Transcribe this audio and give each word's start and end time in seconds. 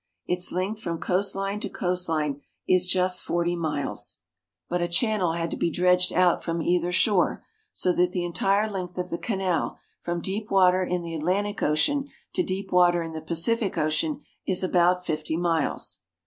Its 0.25 0.51
length 0.51 0.81
from 0.81 0.97
coast 0.97 1.35
line 1.35 1.59
to 1.59 1.69
coast 1.69 2.09
line 2.09 2.41
is 2.67 2.87
just 2.87 3.21
forty 3.21 3.55
miles, 3.55 4.17
22 4.17 4.17
ISTHMUS 4.17 4.17
OF 4.17 4.41
PANAMA 4.41 4.67
but 4.69 4.81
a 4.81 4.91
channel 5.27 5.31
had 5.33 5.51
to 5.51 5.57
be 5.57 5.69
dredged 5.69 6.11
out 6.13 6.43
from 6.43 6.59
either 6.63 6.91
shore, 6.91 7.45
so 7.71 7.93
that 7.93 8.11
the 8.11 8.25
entire 8.25 8.67
length 8.67 8.97
of 8.97 9.11
the 9.11 9.19
canal 9.19 9.77
from 10.01 10.19
deep 10.19 10.49
water 10.49 10.83
in 10.83 11.03
the 11.03 11.13
Atlantic 11.13 11.61
Ocean 11.61 12.09
to 12.33 12.41
deep 12.41 12.71
water 12.71 13.03
in 13.03 13.11
the 13.11 13.21
Pacific 13.21 13.77
Ocean 13.77 14.21
is 14.47 14.63
about 14.63 15.05
fifty 15.05 15.37
miles. 15.37 15.99